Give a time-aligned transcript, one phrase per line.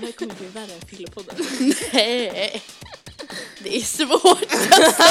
[0.00, 1.36] Det här kommer bli värre än Fyllepodden.
[1.92, 2.62] Nej,
[3.62, 5.02] det är svårt alltså.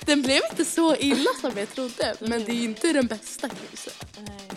[0.06, 3.48] Den blev inte så illa som jag trodde, men det är inte den bästa.
[4.16, 4.48] Nej.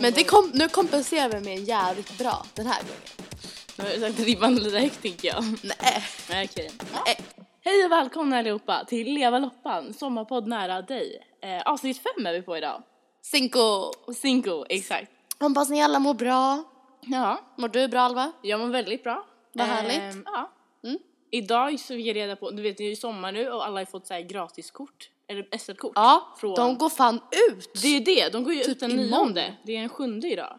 [0.00, 3.30] Men det kom, nu kompenserar vi med en jävligt bra den här gången.
[3.76, 5.44] Nu har jag sagt ribban lite högt tänker jag.
[5.62, 6.04] Nej.
[6.30, 6.70] Nej, okej.
[7.06, 7.18] Nej.
[7.64, 11.22] Hej och välkomna allihopa till Leva Loppan, sommarpodd nära dig.
[11.42, 12.82] Eh, avsnitt fem är vi på idag.
[13.22, 13.92] Cinco.
[14.14, 15.10] Cinco, exakt.
[15.40, 16.64] Hoppas ni alla mår bra.
[17.00, 18.32] Ja, Mår du bra Alva?
[18.42, 19.24] jag mår väldigt bra.
[19.52, 20.22] Vad Eh, härligt.
[20.24, 20.50] ja.
[20.84, 20.98] Mm.
[21.30, 23.80] Idag så fick jag reda på, du vet det är ju sommar nu och alla
[23.80, 25.92] har fått så här gratiskort, eller SL-kort.
[25.94, 27.20] Ja, Från- de går fan
[27.50, 27.70] ut.
[27.82, 29.56] Det är ju det, de går ju Typ ut den nionde.
[29.64, 30.58] Det är den sjunde idag.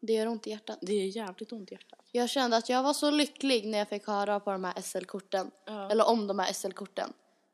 [0.00, 0.78] Det gör ont i hjärtat.
[0.80, 1.98] Det är jävligt ont i hjärtat.
[2.12, 5.50] Jag kände att jag var så lycklig när jag fick höra på de här SL-korten.
[5.66, 5.90] Ja.
[5.90, 7.12] Eller om de här SL-korten.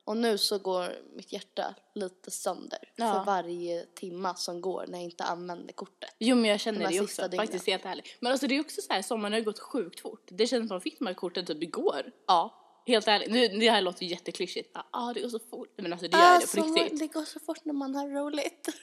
[0.09, 3.13] Och nu så går mitt hjärta lite sönder Ja.
[3.13, 6.15] för varje timma som går när jag inte använder kortet.
[6.19, 7.37] Jo men jag känner De det också, dygnen.
[7.39, 8.17] faktiskt helt ärligt.
[8.19, 10.27] Men alltså det är också så här, sommaren har gått sjukt fort.
[10.31, 12.11] Det känns som att man fick de här korten typ igår.
[12.27, 12.55] Ja.
[12.87, 14.71] Helt ärligt, nu, det här låter ju jätteklyschigt.
[14.73, 15.73] Ja, ah, det går så fort.
[15.77, 16.83] Men alltså det gör det på riktigt.
[16.91, 18.67] Alltså, det går så fort när man har roligt.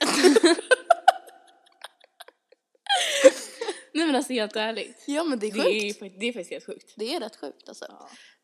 [3.92, 5.04] Nej men alltså helt ärligt.
[5.06, 5.96] ja men det är Det sjukt.
[5.96, 6.92] är, fakt- det är faktiskt helt sjukt.
[6.96, 7.86] Det är rätt sjukt alltså.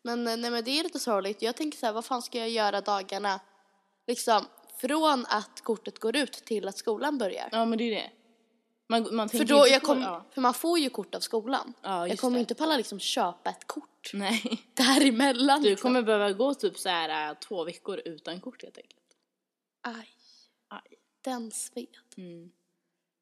[0.03, 1.43] Men, eh, nej, men det är lite sorgligt.
[1.43, 3.41] Jag tänker så här, vad fan ska jag göra dagarna
[4.07, 4.45] liksom
[4.81, 7.49] från att kortet går ut till att skolan börjar?
[7.53, 8.11] Ja men det är det.
[8.89, 10.25] Man, man För, då, jag på- kom, ja.
[10.35, 11.73] för man får ju kort av skolan.
[11.83, 12.41] Ja, jag kommer det.
[12.41, 14.63] inte palla liksom köpa ett kort Nej.
[14.75, 15.63] däremellan.
[15.63, 15.89] Du liksom.
[15.89, 18.99] kommer behöva gå typ så här äh, två veckor utan kort helt enkelt.
[19.83, 20.09] Aj,
[20.69, 20.99] Aj.
[21.25, 21.87] den sved.
[22.17, 22.51] Mm.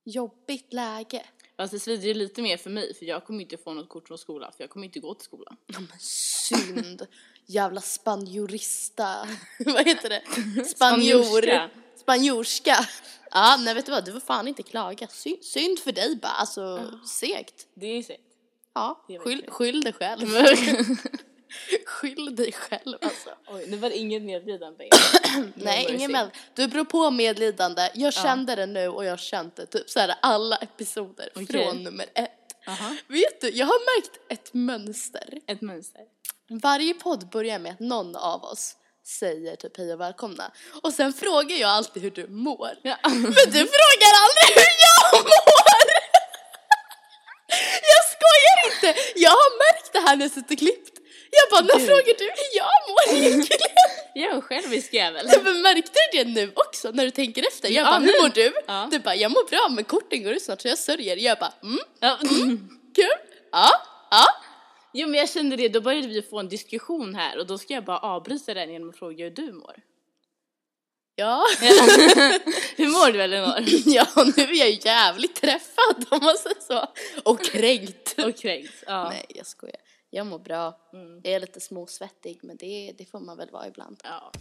[0.04, 1.24] Jobbigt läge.
[1.60, 4.08] Fast det svider ju lite mer för mig för jag kommer inte få något kort
[4.08, 5.56] från skolan för jag kommer inte gå till skolan.
[5.66, 7.06] Ja men synd.
[7.46, 9.28] Jävla spanjorista.
[9.58, 10.22] vad heter det?
[10.64, 11.22] Spanjor.
[11.22, 11.70] Spanjorska.
[11.96, 12.76] Spanjorska.
[13.30, 15.06] Ja, nej vet du vad, du får fan inte klaga.
[15.06, 17.66] Synd, synd för dig bara, alltså segt.
[17.74, 18.22] Det är segt.
[18.74, 20.28] Ja, skyll, skyll dig själv.
[21.86, 23.30] skyll dig själv alltså.
[23.46, 24.88] Oj, nu var det inget medlidande.
[25.54, 26.30] Nej, ingen med.
[26.54, 27.90] Du beror på medlidande.
[27.94, 31.46] Jag kände det nu och jag har känt det typ så här alla episoder Okej.
[31.46, 32.30] från nummer ett.
[32.68, 32.96] Aha.
[33.06, 35.40] Vet du, jag har märkt ett mönster.
[35.46, 36.02] Ett mönster.
[36.48, 38.76] Varje podd börjar med att någon av oss
[39.06, 40.52] säger typ hej och välkomna.
[40.82, 42.70] Och sen frågar jag alltid hur du mår.
[42.82, 42.96] Ja.
[43.04, 45.90] Men du frågar aldrig hur jag mår!
[47.92, 49.00] Jag skojar inte!
[49.16, 50.99] Jag har märkt det här när jag suttit och klippt.
[51.30, 53.60] Jag bara, när frågar du hur jag mår egentligen?
[54.14, 55.30] Jag är en självisk jävel.
[55.44, 57.68] Men märkte du det nu också när du tänker efter?
[57.68, 58.06] Jag Ja, bara, nu.
[58.06, 58.52] hur mår du?
[58.66, 58.88] Ja.
[58.90, 61.16] Du bara, jag mår bra men korten går ut snart så jag sörjer.
[61.16, 62.18] Jag bara, mm, Ja.
[62.94, 63.08] kul,
[63.52, 63.70] ja,
[64.10, 64.24] ja.
[64.92, 67.74] Jo men jag kände det, då började vi få en diskussion här och då ska
[67.74, 69.76] jag bara avbryta den genom att fråga hur du mår.
[71.14, 71.46] Ja,
[72.76, 73.54] hur mår du Elinor?
[73.86, 76.86] ja nu är jag jävligt träffad om man säger så.
[77.24, 78.14] Och kränkt.
[78.18, 78.74] Och kränkt.
[78.86, 79.08] Ja.
[79.08, 79.79] Nej, jag skojar.
[80.10, 80.80] Jag mår bra.
[80.92, 81.20] Mm.
[81.24, 84.00] Jag är lite småsvettig, men det, det får man väl vara ibland.
[84.04, 84.32] ja.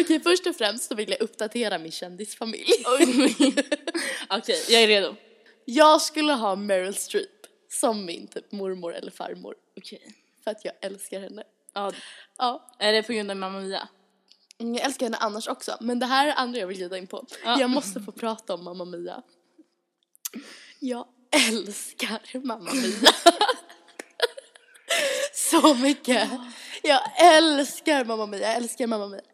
[0.00, 2.66] Okej, först och främst så vill jag uppdatera min kändisfamilj.
[4.30, 5.14] Okej, jag är redo.
[5.64, 9.54] Jag skulle ha Meryl Streep som min typ mormor eller farmor.
[9.76, 10.14] Okej.
[10.44, 11.44] För att jag älskar henne.
[11.72, 11.92] Ja,
[12.38, 13.88] Ja, är det på grund av Mamma Mia?
[14.58, 15.76] mm, jag älskar henne annars också.
[15.80, 17.26] Men det här är andra jag vill glida in på.
[17.44, 17.60] Ja.
[17.60, 19.22] Jag måste få prata om Mamma Mia.
[20.78, 23.12] Jag älskar Mamma Mia.
[25.34, 26.30] Så mycket.
[26.82, 27.00] Jag
[27.36, 28.40] älskar Mamma Mia.
[28.40, 29.26] Jag älskar Mamma Mia 1.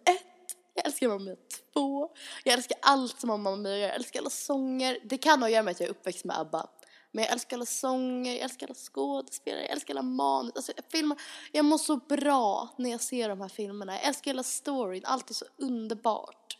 [0.74, 1.36] Jag älskar Mamma Mia
[1.72, 2.08] 2.
[2.44, 3.86] Jag älskar allt som Mamma Mia gör.
[3.86, 4.98] Jag älskar alla sånger.
[5.04, 6.68] Det kan ha att göra med att jag är uppväxt med ABBA.
[7.12, 10.52] Men jag älskar alla sånger, jag älskar alla skådespelare, jag älskar alla manus.
[10.56, 11.18] Alltså, filmar,
[11.52, 13.92] jag mår så bra när jag ser de här filmerna.
[13.94, 16.58] Jag älskar hela storyn, allt är så underbart.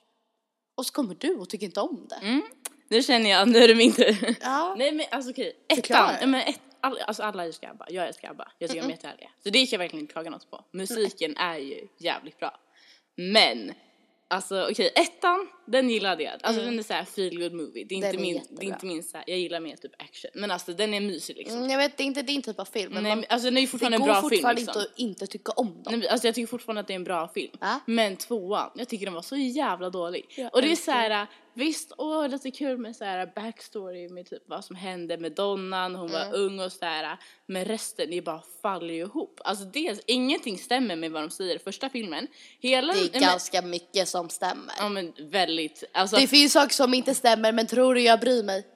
[0.75, 2.17] Och så kommer du och tycker inte om det.
[2.17, 2.43] Mm.
[2.89, 4.37] Nu känner jag, nu är det min tur.
[4.41, 4.75] Ja.
[4.79, 6.31] Nej men alltså okej, ettan.
[6.31, 8.53] Men ett, all, alltså alla älskar ABBA, jag älskar ABBA.
[8.59, 9.31] Jag tycker de är jättehärliga.
[9.43, 10.65] Så det kan jag verkligen inte klaga något på.
[10.73, 12.61] Musiken är ju jävligt bra.
[13.17, 13.75] Men,
[14.29, 16.33] alltså okej, ettan, den gillade jag.
[16.43, 17.85] Alltså den är såhär feel good movie.
[17.85, 18.13] Det är inte Mm.
[18.17, 18.61] Den är min, jättebra.
[18.61, 20.31] det är inte min såhär, jag gillar mer typ action.
[20.35, 21.57] Men alltså den är mysig liksom.
[21.59, 22.93] Mm, jag vet, det är inte din typ av film.
[22.95, 24.81] Men Nej, man, alltså den är ju det fortfarande en går bra film fortfarande liksom.
[24.81, 25.99] inte att inte tycka om dem.
[25.99, 27.53] Nej, alltså jag tycker fortfarande att det är en bra film.
[27.61, 27.81] Ja.
[27.87, 30.27] Men tvåan, jag tycker den var så jävla dålig.
[30.37, 34.09] Jag och det är älskar så här, visst, åh lite kul med så här backstory
[34.09, 36.31] med typ vad som hände med Donna när hon Mm.
[36.31, 37.17] var ung och så här.
[37.47, 39.41] Men resten, det bara faller ju ihop.
[39.45, 42.27] Alltså dels, ingenting stämmer med vad de säger i första filmen.
[42.61, 44.75] Hela, Det är men, ganska mycket som stämmer.
[44.79, 45.58] Ja men väldigt,
[45.93, 46.17] alltså.
[46.17, 48.67] Det finns saker som inte stämmer men tror du jag bryr mig?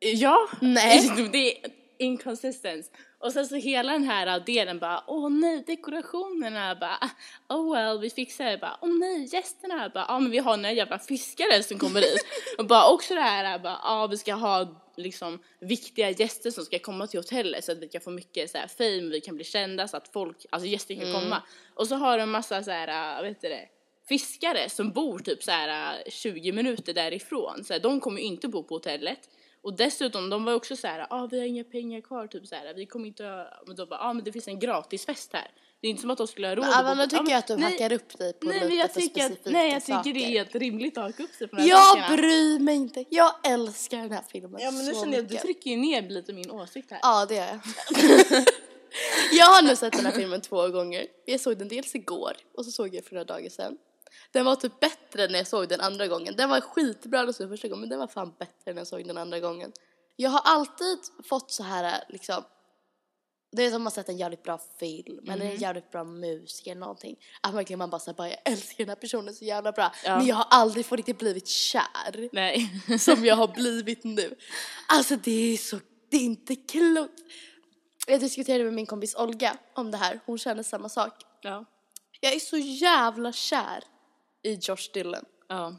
[0.00, 0.48] ja.
[0.60, 1.28] Nej.
[1.32, 2.90] det är inconsistence.
[3.18, 7.10] Och sen så hela den här delen bara, åh nej, dekorationerna bara,
[7.48, 10.72] oh well, vi fixar det bara, åh nej, gästerna bara, ja men vi har några
[10.72, 12.26] jävla fiskare som kommer dit.
[12.58, 16.78] och bara också det här bara, ja vi ska ha liksom viktiga gäster som ska
[16.78, 19.44] komma till hotellet så att vi kan få mycket så här fame, vi kan bli
[19.44, 21.42] kända så att folk, alltså gäster kan komma.
[21.74, 23.68] Och så har de massa så här, vet du det,
[24.08, 27.64] fiskare som bor typ så här 20 minuter därifrån.
[27.64, 29.18] Så här, de kommer ju inte bo på hotellet.
[29.62, 32.54] Och dessutom, de var också så här, ah, vi har inga pengar kvar, typ så
[32.54, 35.50] här, vi kommer inte ha, men då bara, ah, men det finns en gratisfest här.
[35.80, 37.38] Det är inte som att de skulle ha råd Ja, att men tycker men- jag
[37.38, 39.58] att du nej, hackar upp dig på Nej, lite men jag för tycker att, specifika
[39.58, 40.12] nej, jag tycker saker.
[40.14, 43.04] det är helt rimligt att haka upp sig på de här Jag bryr mig inte.
[43.10, 46.02] Jag älskar den här filmen Ja, men nu känner jag att du trycker ju ner
[46.02, 47.00] lite min åsikt här.
[47.02, 47.60] Ja, det gör jag.
[49.32, 51.06] jag har nu sett den här filmen två gånger.
[51.24, 53.78] Jag såg den dels igår och så såg jag för några dagar sedan.
[54.32, 56.36] Den var typ bättre när jag såg den andra gången.
[56.36, 58.76] Den var skitbra när jag såg den första gången men den var fan bättre när
[58.80, 59.72] jag såg den andra gången.
[60.16, 60.98] Jag har alltid
[61.28, 62.44] fått så här liksom
[63.52, 65.54] det är som att man sett en jävligt bra film eller Mm.
[65.54, 67.16] en jävligt bra musik eller någonting.
[67.40, 69.92] Att verkligen man bara säger bara jag älskar den här personen så jävla bra.
[70.04, 70.16] Ja.
[70.18, 72.82] Men jag har aldrig fått riktigt blivit kär Nej.
[72.98, 74.34] som jag har blivit nu.
[74.88, 75.80] Alltså det är så,
[76.10, 77.20] det är inte klokt.
[78.06, 81.12] Jag diskuterade med min kompis Olga om det här, hon känner samma sak.
[81.42, 81.64] ja.
[82.20, 83.84] Jag är så jävla kär
[84.46, 85.24] i Josh Dillon.
[85.48, 85.74] Ja.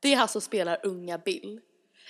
[0.00, 1.60] Det är han som spelar unga Bill.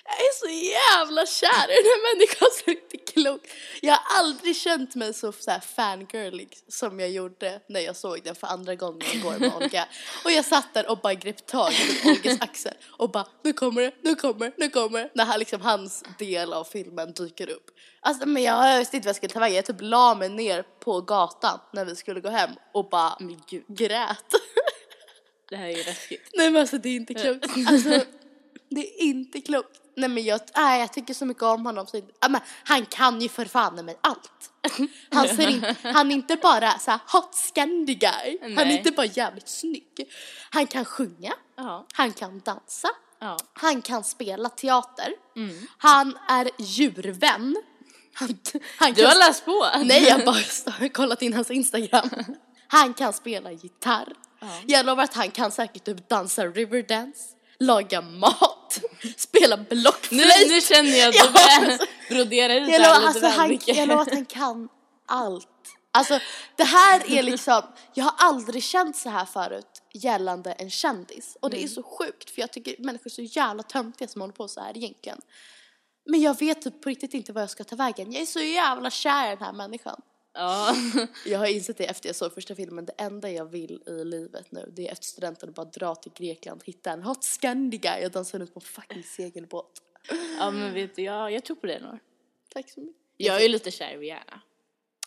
[0.04, 3.46] Jag är så jävla kär i den här människan så det är inte klokt.
[3.82, 8.22] Jag har aldrig känt mig så, så här fangirlig som jag gjorde när jag såg
[8.25, 9.88] den för andra gången igår med Olga.
[10.25, 13.82] Och jag satt där och bara grep tag i Olgas axel och bara nu kommer
[13.82, 15.10] det, nu kommer det, nu kommer det.
[15.14, 17.70] När han, liksom, hans del av filmen dyker upp.
[18.00, 19.56] Alltså men jag visste inte vad jag skulle ta vägen.
[19.56, 23.43] Jag typ la mig ner på gatan när vi skulle gå hem och bara Men
[23.48, 24.32] gud, grät.
[25.50, 26.31] det här är ju läskigt.
[26.34, 27.46] Nej men alltså det är inte klokt.
[27.66, 27.88] Alltså,
[28.69, 29.81] det är inte klokt.
[29.96, 31.87] Nej men jag, nej, jag tycker så mycket om honom.
[31.87, 34.50] Så, ja, men, han kan ju för fan mig allt.
[35.10, 38.38] Han, ser in, han är inte bara så här hot scandy guy.
[38.40, 38.78] Han är Nej.
[38.78, 40.12] inte bara jävligt snygg.
[40.50, 41.32] Han kan sjunga.
[41.56, 41.87] Ja.
[41.93, 42.88] Han kan dansa.
[43.19, 43.38] Ja.
[43.52, 45.12] Han kan spela teater.
[45.37, 45.66] Mm.
[45.78, 47.56] Han är djurvän.
[48.12, 48.38] Han,
[48.78, 49.66] han Du har läst på?
[49.84, 52.10] Nej, jag har bara kollat in hans Instagram.
[52.69, 54.12] Han kan spela gitarr.
[54.66, 57.22] Jag lovar att han kan säkert typ dansa riverdance,
[57.58, 58.81] laga mat,
[59.16, 60.48] spela Nu, blockflöjt.
[60.48, 61.87] nu känner jag att Ja, du börjar alltså.
[62.10, 64.69] brodera ut Jag lovar, alltså, han, jag lovar att han kan
[65.06, 65.48] allt.
[65.93, 66.19] Alltså
[66.56, 67.62] det här är liksom,
[67.94, 71.37] jag har aldrig känt så här förut gällande en kändis.
[71.40, 74.34] Och det är så sjukt för jag tycker människor är så jävla töntiga som håller
[74.34, 75.19] på så här egentligen.
[76.06, 78.12] Men jag vet typ på riktigt inte vad jag ska ta vägen.
[78.12, 80.00] Jag är så jävla kär i den här människan.
[80.37, 80.77] Ja.
[81.27, 82.85] Jag har insett det efter jag såg första filmen.
[82.87, 86.12] Det enda jag vill i livet nu det är efter studenten att bara dra till
[86.12, 89.83] Grekland, hitta en hot scandy guy och dansa runt på en fucking segelbåt.
[90.38, 91.99] ja, men vet du, jag, jag tror på det nog.
[92.53, 92.97] Tack så mycket.
[93.17, 94.41] Jag är ju lite kär i Rihanna.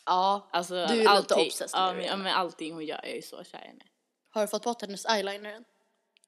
[0.06, 2.96] Ja, Alltså, du är lite allting, obsessed med ja, men, ja, men allting hon gör,
[3.04, 3.84] jag är ju så kär i henne.
[4.30, 5.66] Har du fått bort hennes eyeliner än?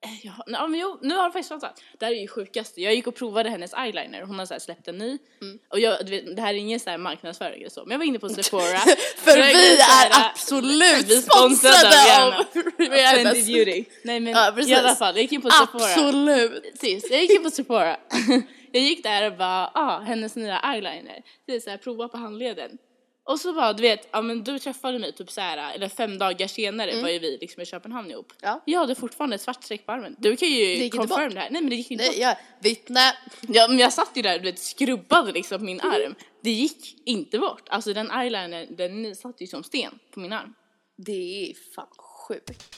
[0.06, 1.82] Eh, Ja, men jo, nu har det faktiskt fattat.
[2.00, 2.82] Det här är ju sjukaste.
[2.82, 4.22] Jag gick och provade hennes eyeliner.
[4.22, 5.18] Hon har så här släppt en ny.
[5.42, 5.60] Mm.
[5.70, 7.84] Och jag, vet, det här är ingen så här marknadsföring eller så.
[7.86, 8.78] Men jag var inne på Sephora.
[9.18, 12.34] För vi så här, är absolut vi är sponsrade av
[12.80, 13.34] Rihanna.
[13.34, 13.86] Beauty.
[14.04, 15.84] Nej men Ja, i alla fall, jag gick in på Sephora.
[15.84, 16.64] Absolut.
[16.72, 17.98] Precis, jag gick in på Sephora.
[18.72, 21.22] jag gick där och bara, ah, hennes nya eyeliner.
[21.48, 22.78] Det är så här, prova på handleden.
[23.24, 26.18] Och så bara, du vet, ja men du träffade mig typ så här, eller fem
[26.18, 28.32] dagar senare var ju vi liksom i Köpenhamn ihop.
[28.32, 28.40] Mm.
[28.42, 28.62] Ja.
[28.66, 30.16] Jag hade fortfarande ett svart streck på armen.
[30.20, 31.34] Du kan ju confirm bort.
[31.34, 31.50] det här.
[31.50, 32.14] Nej men det gick inte bort.
[32.16, 33.14] Nej, jag vittne.
[33.42, 36.16] Ja, men jag satt ju där du vet, skrubbade liksom min arm.
[36.42, 37.70] Det gick inte bort.
[37.70, 40.54] Alltså den eyeliner, den satt ju som sten på min arm.
[40.98, 42.78] Det är fan sjukt.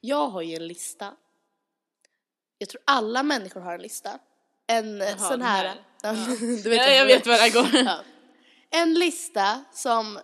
[0.00, 1.12] Jag har ju en lista.
[2.58, 4.18] Jag tror alla människor har en lista.
[4.66, 5.64] En eh, sån den här.
[5.64, 5.76] här.
[6.02, 6.12] Ja.
[6.64, 7.84] du vet Ja, jag vet vad det här går.
[7.86, 8.00] Ja.
[8.70, 10.18] En lista som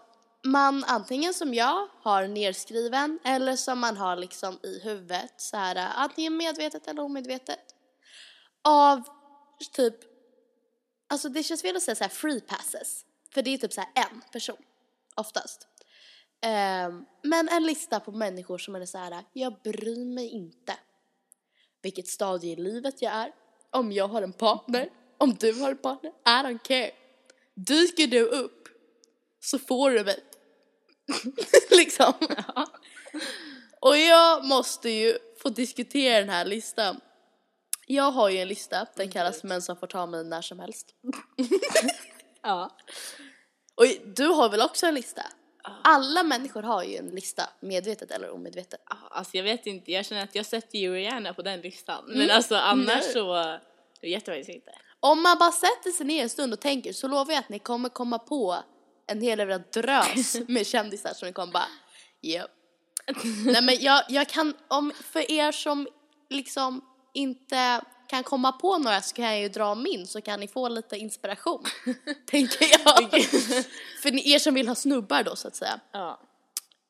[0.44, 5.92] man antingen som jag har nedskriven eller som man har liksom i huvudet så här
[5.96, 7.74] antingen medvetet eller omedvetet.
[8.64, 9.02] Av
[9.72, 9.94] typ,
[11.08, 13.04] alltså det känns fel att säga så här free passes.
[13.34, 14.56] För det är typ så här en person
[15.14, 15.66] oftast.
[16.88, 20.76] um, men en lista på människor som är så här, jag bryr mig inte
[21.82, 23.32] vilket stadie i livet jag är,
[23.70, 26.90] om jag har en partner, om du har en partner, I don't care.
[27.66, 28.68] Dyker du upp
[29.40, 30.24] så får du mig.
[31.70, 32.12] liksom.
[33.80, 37.00] Och jag måste ju få diskutera den här listan.
[37.86, 40.94] Jag har ju en lista, den kallas män som får ta mig när som helst.
[42.44, 42.76] Ja.
[43.74, 45.22] Och du har väl också en lista?
[45.84, 48.80] Alla människor har ju en lista, medvetet eller omedvetet.
[48.88, 52.04] Ja, Alltså jag vet inte, jag känner att jag sätter ju Rihanna på den listan.
[52.06, 53.12] Men alltså annars Nej.
[53.12, 53.18] så,
[54.00, 54.72] jag vet jag faktiskt inte.
[55.04, 57.58] Om man bara sätter sig ner en stund och tänker så lovar jag att ni
[57.58, 58.56] kommer komma på
[59.06, 61.68] en hel jävla drös med kändisar som ni kommer bara,
[62.22, 62.46] yep.
[63.44, 65.88] Nej men jag, jag kan, om, för er som
[66.30, 70.48] liksom inte kan komma på några så kan jag ju dra min så kan ni
[70.48, 71.64] få lite inspiration.
[72.26, 73.10] tänker jag.
[74.02, 75.80] för ni, er som vill ha snubbar då så att säga.
[75.92, 76.20] Ja.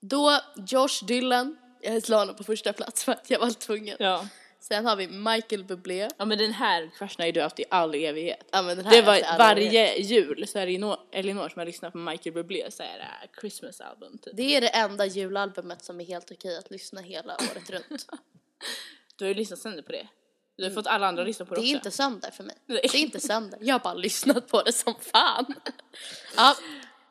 [0.00, 3.96] Då Josh Dylan, jag la honom på första plats för att jag var tvungen.
[4.00, 4.26] Ja.
[4.62, 6.08] Sen har vi Michael Bublé.
[6.16, 8.48] Ja men den här crushen har ju du haft i all evighet.
[8.52, 9.72] Ja, men den här Det är var alla evighet.
[9.72, 13.40] varje jul så är det Elinor som har lyssnat på Michael Bublé så är det
[13.40, 14.36] Christmas album typ.
[14.36, 18.06] Det är det enda julalbumet som är helt okej att lyssna hela året runt.
[19.16, 20.08] Du har ju lyssnat sönder på det.
[20.56, 21.76] Du har fått alla andra att lyssna på det, Det är också.
[21.76, 22.56] inte sönder för mig.
[22.66, 22.80] Nej.
[22.92, 23.58] Det är inte sönder.
[23.62, 25.54] Jag har bara lyssnat på det som fan.
[26.36, 26.56] Ja.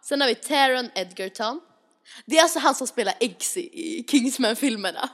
[0.02, 1.62] Sen har vi Taron Edgerton.
[2.26, 5.10] Det är alltså han som spelar Eggsy i Kingsman-filmerna.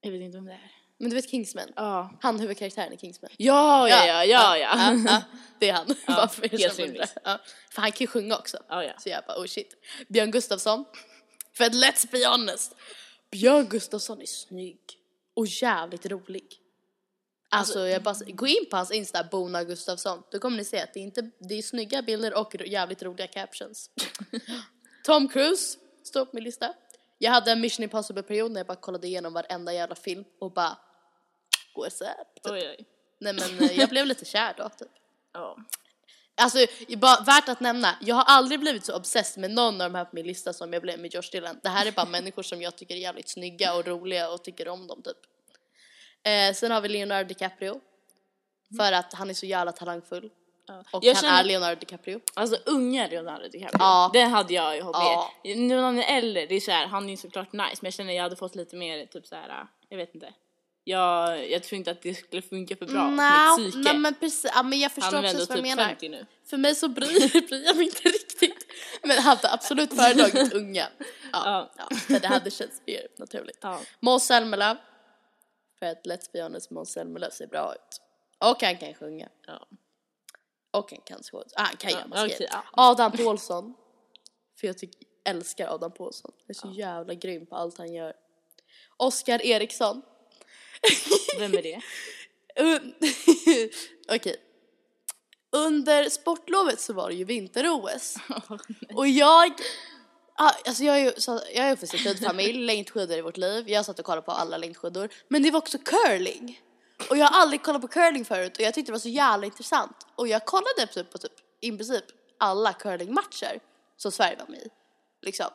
[0.00, 0.70] Jag vet inte om det är.
[1.00, 1.68] Men du vet Kingsman?
[1.76, 2.18] Ja.
[2.20, 3.30] Han huvudkaraktären i Kingsman.
[3.36, 5.22] Ja, ja, ja, ja, ja.
[5.58, 5.86] Det är han.
[6.06, 7.16] Ja, Bara för er helt rimligt.
[7.24, 7.38] ja.
[7.70, 8.58] För han kan ju sjunga också.
[8.68, 8.92] Ja, ja.
[8.98, 9.74] Så jag bara oh shit.
[10.08, 10.84] Björn Gustafsson.
[11.52, 12.74] För att let's be honest.
[13.30, 14.78] Björn Gustafsson är snygg.
[15.34, 16.56] Och jävligt rolig.
[17.50, 20.22] Alltså, jag bara, gå in på hans Insta, Bona Gustafsson.
[20.30, 23.26] Då kommer ni se att det är, inte, det är snygga bilder och jävligt roliga
[23.26, 23.90] captions.
[25.04, 26.74] Tom Cruise står på min lista.
[27.18, 30.78] Jag hade en Mission Impossible-period när jag bara kollade igenom varenda jävla film och bara
[31.74, 32.42] what's up?
[32.42, 32.52] Typ.
[32.52, 32.84] Oj, oj.
[33.20, 34.88] Nej men eh, jag blev lite kär då typ.
[35.32, 35.56] Ja.
[36.42, 36.58] Alltså,
[36.96, 40.04] bara värt att nämna, jag har aldrig blivit så obsessed med någon av de här
[40.04, 41.60] på min lista som jag blev med Josh Dylan.
[41.62, 44.68] Det här är bara människor som jag tycker är jävligt snygga och roliga och tycker
[44.68, 45.16] om dem typ.
[46.22, 47.80] Eh, sen har vi Leonardo DiCaprio.
[48.76, 50.30] För att han är så jävla talangfull.
[50.66, 50.84] Ja.
[50.92, 52.20] Och Jag han känner- är Leonardo DiCaprio.
[52.34, 54.10] Alltså unga Leonardo DiCaprio, Ja.
[54.12, 55.32] den hade jag ju hållit Ja.
[55.42, 57.86] Nu när han är äldre, det är så här, han är ju såklart nice men
[57.86, 60.32] jag känner jag hade fått lite mer typ så här, jag vet inte.
[60.90, 63.78] Jag, jag tror inte att det skulle funka för bra Nja, med psyke.
[63.78, 65.88] nej men precis, ja, men jag han förstår är väl precis vad du typ menar.
[65.88, 66.26] 50 nu.
[66.44, 68.66] För mig så bryr, bryr jag mig inte riktigt.
[69.02, 70.88] Men jag hade absolut föredragit unga.
[71.32, 71.86] Ja, Ja.
[72.08, 72.18] ja.
[72.18, 73.58] det hade känts mer naturligt.
[73.60, 73.80] Ja.
[74.00, 74.76] Måns Zelmerlöw.
[75.78, 78.00] För att let's be honest, Måns Zelmerlöw ser bra ut.
[78.50, 79.28] Och han kan sjunga.
[79.46, 79.66] Ja.
[80.70, 81.64] Och han kan skådespela.
[81.64, 82.50] Ah, han kan Ja, göra okej, grejer.
[82.52, 82.64] ja.
[82.72, 83.74] Adam Pålsson.
[84.60, 86.30] För jag tycker, älskar Adam Pålsson.
[86.36, 88.12] Han är så jävla grym på allt han gör.
[88.96, 90.02] Oscar Eriksson.
[91.38, 91.80] Vem är det?
[94.14, 94.36] Okej.
[95.52, 98.16] Under sportlovet så var det ju vinter-OS.
[98.94, 99.52] och jag,
[100.36, 103.68] alltså jag är ju så, jag är uppvuxen i en familj, längdskidor i vårt liv.
[103.68, 105.08] Jag satt och kollade på alla längdskidor.
[105.28, 106.60] Men det var också curling.
[107.10, 109.46] Och jag har aldrig kollat på curling förut och jag tyckte det var så jävla
[109.46, 110.06] intressant.
[110.14, 112.04] Och jag kollade typ på typ, i princip
[112.38, 113.60] alla curlingmatcher
[113.96, 114.68] som Sverige var med i.
[115.22, 115.46] Liksom.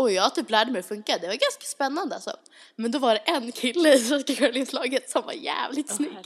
[0.00, 2.36] Och jag typ lärde mig hur det var ganska spännande alltså.
[2.76, 6.16] Men då var det en kille i svenska curlingslaget som var jävligt snygg.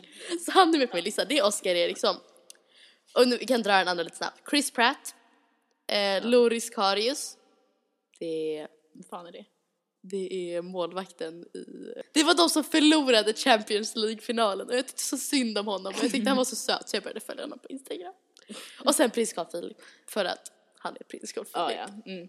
[0.47, 1.25] Så han är med på min lista.
[1.25, 2.17] Det är Oskar Eriksson.
[3.15, 4.51] Och nu, vi kan dra den andra lite snabbt.
[4.51, 5.15] Chris Pratt.
[5.87, 7.37] Eh, Loris Karius.
[8.19, 9.45] Det är, Vad fan är det?
[10.01, 11.65] det är målvakten i...
[12.13, 16.05] Det var de som förlorade Champions League-finalen och jag tyckte så synd om honom och
[16.05, 18.15] jag tyckte han var så söt så jag började följa honom på Instagram.
[18.85, 19.77] Och sen prins Carl Philip
[20.07, 21.79] för att han är prins Carl Philip.
[21.79, 22.13] ja.
[22.13, 22.29] Mm.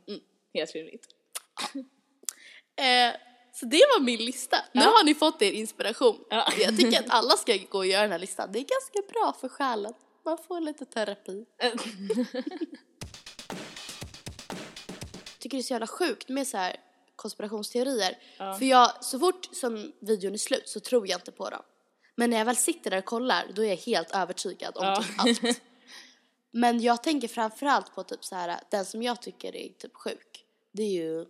[0.53, 1.14] Helt rimligt.
[2.77, 3.15] Eh,
[3.53, 4.57] så det var min lista.
[4.73, 4.87] Nu Ja.
[4.87, 6.23] har ni fått er inspiration.
[6.29, 6.47] Ja.
[6.59, 8.49] Jag tycker att alla ska gå och göra den här listan.
[8.51, 9.93] Det är ganska bra för själen.
[10.25, 11.45] Man får lite terapi.
[15.39, 16.75] Tycker det är så jävla sjukt med så här
[17.15, 18.17] konspirationsteorier.
[18.37, 18.53] Ja.
[18.57, 21.61] För jag, så fort som videon är slut så tror jag inte på dem.
[22.15, 25.03] Men när jag väl sitter där och kollar då är jag helt övertygad om Ja.
[25.25, 25.61] typ allt.
[26.51, 30.45] Men jag tänker framförallt på typ så här, den som jag tycker är typ sjuk.
[30.71, 31.25] Det är ju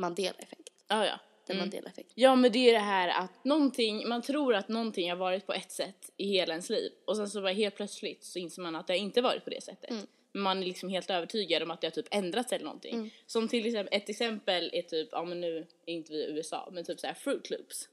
[0.00, 0.70] Mandela-effekt.
[0.88, 1.18] Ja, ja.
[1.46, 1.64] Den Mm.
[1.68, 2.12] Mandela-effekt.
[2.14, 5.52] Ja men det är det här att någonting, man tror att någonting har varit på
[5.52, 8.76] ett sätt i hela ens liv och sen så bara helt plötsligt så inser man
[8.76, 9.90] att det inte varit på det sättet.
[9.90, 10.06] Mm.
[10.32, 12.94] Man är liksom helt övertygad om att det har typ ändrats eller någonting.
[12.94, 13.10] Mm.
[13.26, 16.68] Som till exempel, ett exempel är typ, ja men nu är inte vi i USA,
[16.72, 17.88] men typ så här Fruit Loops.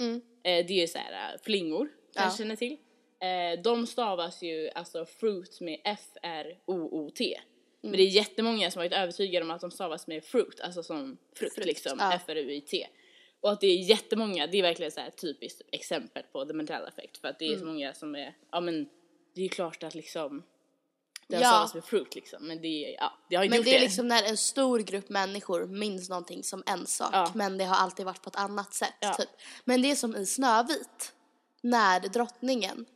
[0.00, 0.14] Mm.
[0.42, 2.44] Eh, det är ju så här äh, flingor, kanske Ja.
[2.44, 2.76] känner till.
[3.20, 7.40] Eh, de stavas ju alltså fruit med F-R-O-O-T.
[7.84, 7.96] Men Mm.
[7.98, 11.16] det är jättemånga som har varit övertygade om att de stavas med fruit, alltså som
[11.36, 12.12] frukt, Frukt, liksom, ja.
[12.14, 12.86] F-R-U-I-T.
[13.40, 16.88] Och att det är jättemånga, det är verkligen så här typiskt exempel på the Mandela
[16.88, 17.60] effect för att det är Mm.
[17.60, 18.84] så många som är, ja men
[19.34, 20.42] det är ju klart att liksom
[21.28, 21.48] det har Ja.
[21.48, 23.80] stavats med fruit liksom men det är, ja det har inte Men gjort det är
[23.80, 27.32] liksom när en stor grupp människor minns någonting som en sak Ja.
[27.34, 28.94] men det har alltid varit på ett annat sätt.
[29.00, 29.14] Ja.
[29.14, 29.28] Typ.
[29.64, 31.12] Men det är som i Snövit
[31.60, 32.86] när drottningen,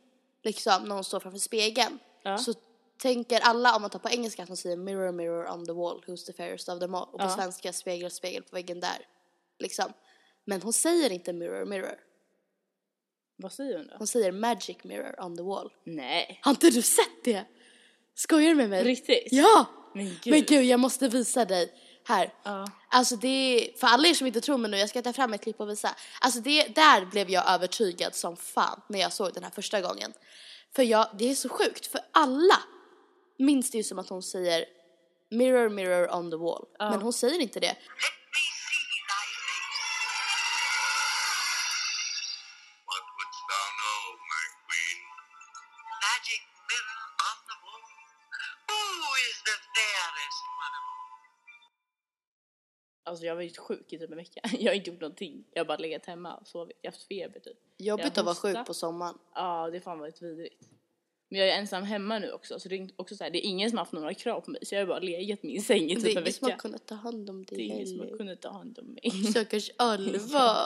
[0.43, 1.99] liksom när hon står framför spegeln
[2.45, 2.53] så
[2.99, 6.03] tänker alla, om man tar på engelska, att de säger mirror mirror on the wall,
[6.07, 7.03] who's the fairest of them all.
[7.11, 7.35] Och på Ja.
[7.35, 9.05] svenska spegel spegel på väggen där.
[9.59, 9.93] Liksom.
[10.45, 11.99] Men hon säger inte mirror mirror.
[13.35, 13.95] Vad säger hon då?
[13.97, 15.71] Hon säger magic mirror on the wall.
[15.83, 16.39] Nej.
[16.43, 17.43] Har inte du sett det?
[18.15, 18.83] Skojar du med mig?
[18.83, 19.27] Riktigt?
[19.31, 19.65] Ja!
[19.95, 20.31] Men gud.
[20.33, 21.73] Men gud, jag måste visa dig.
[22.07, 22.33] Här.
[22.43, 22.71] Ja.
[22.89, 25.33] Alltså det är, för alla er som inte tror mig nu, jag ska ta fram
[25.33, 25.95] ett klipp och visa.
[26.21, 30.13] Alltså det, där blev jag övertygad som fan när jag såg den här första gången.
[30.75, 32.59] För jag, det är så sjukt, för alla
[33.39, 34.65] minns det ju som att hon säger
[35.29, 36.65] mirror, mirror on the wall.
[36.79, 37.77] Men hon säger inte det.
[53.09, 54.41] Alltså jag har varit sjuk i typ en vecka.
[54.59, 55.45] Jag har inte gjort någonting.
[55.51, 56.77] Jag har bara legat hemma och sovit.
[56.81, 57.57] Jag har haft feber typ.
[57.77, 59.17] Jobbigt Jag att vara sjuk på sommaren.
[59.35, 60.63] Ja, det fan varit vidrigt.
[61.31, 63.49] Men jag är ensam hemma nu också så det är också så här, det är
[63.49, 65.61] ingen som har haft några krav på mig så jag har bara legat i min
[65.61, 66.61] säng i Det typ är en ingen som har vecka.
[66.61, 69.11] kunnat ta hand om Det är dig ingen som har kunnat ta hand om mig.
[69.31, 70.57] Stackars Alva.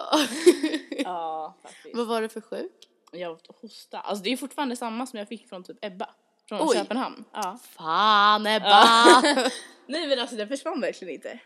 [1.04, 1.96] ja, faktiskt.
[1.96, 2.90] Vad var det för sjuk?
[3.12, 4.00] Jag har hosta.
[4.00, 6.10] Alltså det är fortfarande samma som jag fick från typ Ebba.
[6.50, 6.76] Från Oj.
[6.78, 7.24] Köpenhamn.
[7.34, 7.60] Ja.
[7.70, 8.84] Fan Ebba!
[9.88, 11.40] Nej men alltså det försvann verkligen inte.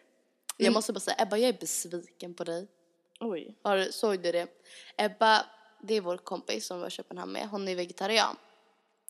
[0.57, 2.67] Jag måste bara säga, Ebba jag är besviken på dig.
[3.19, 3.55] Oj.
[3.62, 4.47] Har, såg du det?
[4.97, 5.45] Ebba,
[5.81, 8.36] det är vår kompis som var i Köpenhamn med, hon är vegetarian.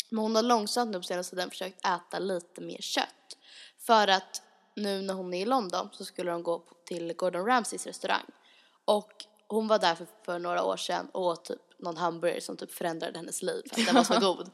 [0.09, 3.37] Men hon har långsamt nu på senaste tiden försökt äta lite mer kött.
[3.77, 4.41] För att
[4.75, 8.25] nu när hon är i London så skulle de gå till Gordon Ramsays restaurang.
[8.85, 12.57] Och hon var där för, för några år sedan och åt typ någon hamburgare som
[12.57, 14.51] typ förändrade hennes liv för att den var så god.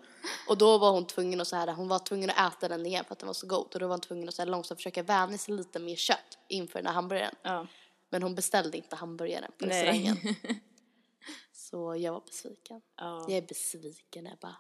[0.50, 3.06] Och då var hon tvungen att så här, hon var tvungen att äta den igen
[3.06, 3.74] för att den var så god.
[3.74, 6.38] Och då var hon tvungen att så här, långsamt försöka vänja sig lite mer kött
[6.48, 7.36] inför den här hamburgaren.
[7.42, 7.68] Ja.
[8.10, 10.18] Men hon beställde inte hamburgaren på restaurangen.
[11.54, 12.82] Så jag var besviken.
[12.98, 13.26] Ja.
[13.30, 14.56] Jag är besviken Ebba.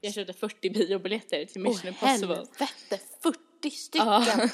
[0.00, 2.34] Jag köpte 40 biobiljetter till Åh Mission Impossible.
[2.36, 4.06] helvete, 40 stycken!
[4.06, 4.48] Ja.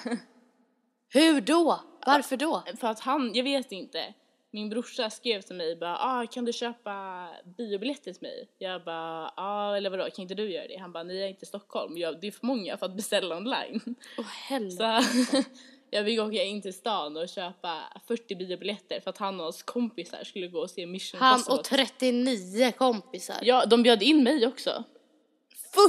[1.08, 1.80] Hur då?
[2.06, 2.62] Varför då?
[2.80, 4.14] För att han, jag vet inte.
[4.50, 8.48] Min brorsa skrev till mig bara ah, kan du köpa biobiljetter till mig?
[8.58, 10.76] Jag bara ah, eller vadå kan inte du göra det?
[10.76, 11.98] Han bara nej jag är inte i Stockholm.
[11.98, 13.80] Jag, det är för många för att beställa online.
[14.18, 15.02] Åh helvete.
[15.02, 15.42] Så
[15.90, 19.62] jag fick åka in till stan och köpa 40 biobiljetter för att han och hans
[19.62, 21.58] kompisar skulle gå och se Mission Han Impossible.
[21.58, 23.38] och 39 kompisar.
[23.42, 24.84] Ja, de bjöd in mig också.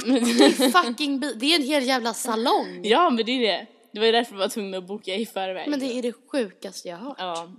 [0.01, 2.81] 40 fucking bi- Det är en hel jävla salong.
[2.83, 3.67] Ja, men det är det.
[3.93, 5.69] Det var ju därför jag var tvungen att boka i förväg.
[5.69, 7.15] Men det är det sjukaste jag har hört.
[7.19, 7.51] Ja.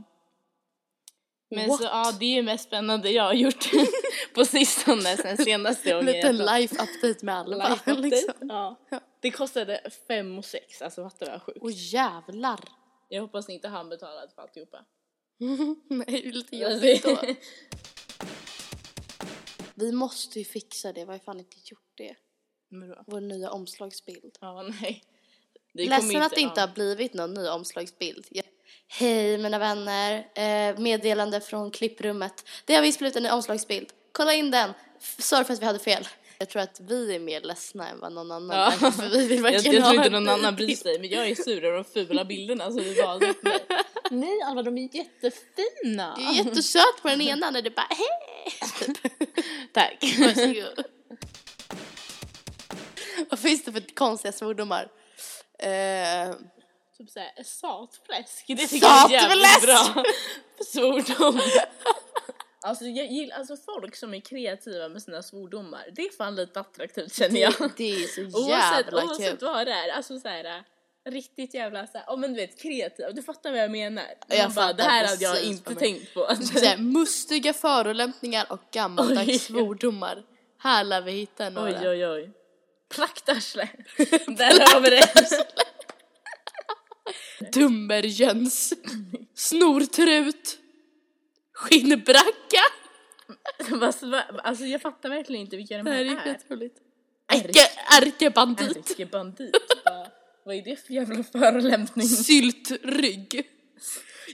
[1.51, 1.79] Men What?
[1.81, 3.71] så ja, det är ju mest spännande jag har gjort
[4.35, 6.37] på sistone sen senaste En gången.
[6.38, 7.49] var- life update med.
[7.49, 8.01] Life update.
[8.01, 8.35] liksom.
[8.41, 8.77] Ja.
[9.21, 11.59] Det kostade fem och sex, alltså fattar du vad sjukt?
[11.62, 12.61] Åh jävlar.
[13.09, 14.79] Jag hoppas inte han betalade för alltihopa.
[15.91, 17.17] Nej, det är lite jobbigt då.
[19.79, 22.14] Vi måste ju fixa det, vi har ju fan inte gjort det.
[23.07, 24.37] Vår nya omslagsbild.
[24.41, 25.03] Ja, nej.
[25.75, 28.27] Det Ledsen att det inte har blivit någon ny omslagsbild.
[28.31, 28.45] Jag-
[28.88, 32.49] Hej mina vänner, eh, meddelande från klipprummet.
[32.64, 33.93] Det har visst blivit en ny omslagsbild.
[34.12, 34.71] Kolla in den.
[35.19, 36.09] Sorry för att vi hade fel.
[36.38, 38.87] Jag tror att vi är mer ledsna än vad någon annan Ja.
[38.87, 38.91] är.
[38.91, 41.64] För vi vill Jag, jag tror inte någon annan bryr sig men jag är sur
[41.64, 43.59] över de fula bilderna som åt mig.
[44.11, 46.14] Nej Alva, de är jättefina!
[46.17, 48.07] Du är jättesöt på den ena när du bara hej.
[48.81, 48.97] Typ.
[49.73, 50.05] Tack!
[50.19, 50.85] Varsågod.
[53.31, 54.89] Vad finns det för konstiga svordomar?
[55.59, 56.35] Eh,
[56.99, 58.45] typ såhär, satfläsk.
[58.47, 60.05] Det tycker jag är jävligt bra
[60.67, 61.41] svordom.
[62.61, 65.85] Alltså jag gillar alltså folk som är kreativa med sina svordomar.
[65.93, 67.53] Det är fan lite attraktivt känner jag.
[67.59, 69.49] det, det är så Oavsett, jävla oavsett kul.
[69.49, 69.89] vad det är.
[69.89, 70.65] Alltså såhär
[71.11, 73.11] riktigt jävla såhär, ja men du vet kreativa.
[73.12, 74.05] Du fattar vad jag menar.
[74.27, 76.21] Jag Man bara, fattar det här hade jag inte tänkt på.
[76.21, 79.38] Jag säga, mustiga förolämpningar och gammaldags Oj.
[79.38, 80.23] svordomar.
[80.59, 81.81] Här lär vi hitta några.
[81.81, 82.31] Oj oj oj.
[82.88, 83.68] Praktarsle.
[84.27, 85.12] Där har vi det.
[87.53, 88.75] Dummerjöns.
[89.35, 90.59] Snortrut.
[91.53, 92.62] Skinnbracka.
[94.44, 96.35] Alltså jag fattar verkligen inte vilka de Det här här är är.
[96.35, 96.79] skitroligt.
[97.33, 97.61] Ärke,
[98.03, 98.90] ärkebandit.
[98.90, 99.55] Ärkebandit.
[100.49, 102.09] Vad är det för jävla förolämpning?
[102.09, 103.47] Syltrygg.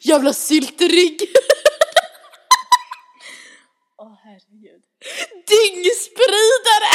[0.03, 1.21] Jävla syltrygg.
[3.99, 4.83] Åh herregud.
[5.49, 6.91] Dyngspridare.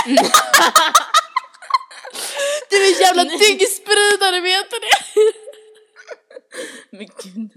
[2.69, 4.99] Du är en jävla dyngspridare, vet du det?
[6.91, 7.51] Men gud.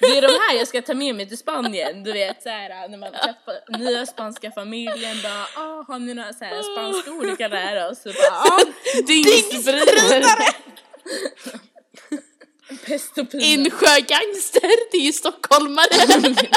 [0.00, 2.02] Det är de här jag ska ta med mig till Spanien.
[2.02, 6.44] Du vet såhär när man träffar nya spanska familjen bara ah, har ni några så
[6.44, 8.02] här spanska ord vi kan lära oss?
[8.02, 8.60] Så bara ah,
[9.06, 10.24] dyngspridare.
[13.32, 16.26] Insjögangster, det är ju stockholmare.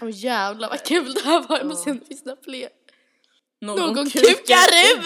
[0.00, 2.68] Åh jävlar vad kul det här var, jag måste finns några fler.
[3.60, 5.04] Någon kukar ur!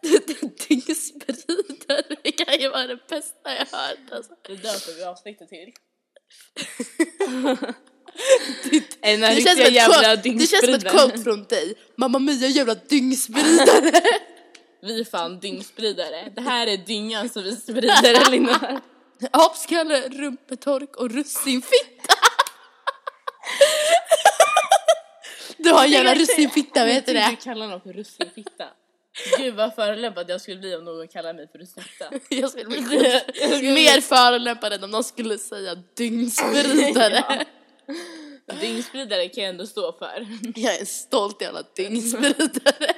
[0.68, 4.32] Dyngspridare, det kan ju vara det bästa jag hört alltså.
[4.46, 5.72] Det döper vi avsnittet till.
[9.00, 11.74] En Det känns, jävla quote, det känns som ett quote från dig.
[11.96, 14.02] Mamma Mia jävla dyngspridare.
[14.82, 16.32] Vi är fan dyngspridare.
[16.36, 18.80] Det här är dyngan som vi sprider Elinor.
[19.30, 22.14] Apskalle, rumpetork och russinfitta.
[25.56, 27.26] Du har en jävla russinfitta, heter Jag det?
[27.26, 28.64] tänkte kalla någon för russinfitta.
[29.38, 32.10] Gud vad förolämpad jag skulle bli om någon kallar mig för russinfitta.
[32.28, 37.44] Jag skulle bli mer förolämpad än om någon skulle säga dyngspridare.
[38.60, 40.26] Dyngspridare kan jag ändå stå för.
[40.56, 42.94] Jag är en stolt jävla dyngspridare.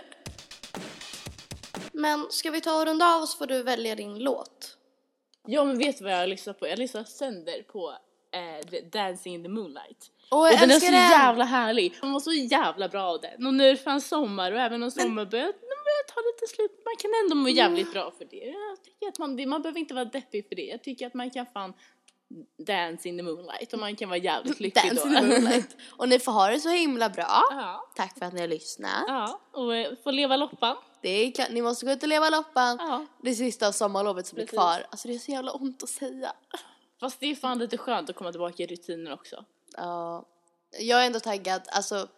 [1.92, 4.76] Men ska vi ta och runda av så får du välja din låt.
[5.46, 6.68] Ja men vet du vad jag lyssnar på?
[6.68, 7.94] Jag lyssnar sönder på
[8.32, 10.10] eh, Dancing in the Moonlight.
[10.30, 10.94] Åh, jag och den är så den!
[10.94, 11.98] jävla härlig.
[12.00, 13.46] Den var så jävla bra av den.
[13.46, 15.52] Och nu är det fan sommar och även om sommar börjar,
[16.14, 16.82] ta lite slut.
[16.84, 18.36] Man kan ändå må jävligt bra för det.
[18.46, 20.62] Jag tycker att man, man behöver inte vara deppig för det.
[20.62, 21.74] Jag tycker att man kan fan
[22.66, 25.08] dance in the moonlight och man kan vara jävligt lycklig Dance då.
[25.08, 25.76] in the moonlight.
[25.96, 27.42] Och ni får ha det så himla bra.
[27.50, 27.90] ja.
[27.96, 29.04] Tack för att ni har lyssnat.
[29.08, 30.76] ja, och eh, få leva loppan.
[31.02, 32.76] Det är klart, ni måste gå ut och leva loppan.
[32.80, 33.06] Ja.
[33.22, 34.58] Det sista av sommarlovet som blir Precis.
[34.58, 34.86] kvar.
[34.90, 36.32] Alltså det är så jävla ont att säga.
[37.00, 39.44] Fast det är fan lite skönt att komma tillbaka i rutiner också.
[39.76, 40.26] Ja.
[40.78, 42.08] Jag är ändå taggad, alltså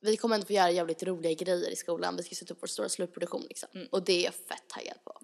[0.00, 2.16] vi kommer ändå få göra jävligt roliga grejer i skolan.
[2.16, 3.68] Vi ska sätta upp vår stora slutproduktion liksom.
[3.90, 5.20] Och det är jag fett taggad på.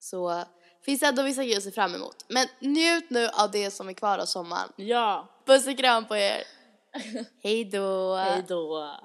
[0.00, 0.44] Så
[0.84, 2.24] finns ändå vissa grejer att se fram emot.
[2.28, 4.72] Men njut nu av det som är kvar av sommaren.
[4.76, 6.42] Ja, Puss och kram på er.
[7.42, 8.14] Hej då.
[8.14, 8.96] hej då.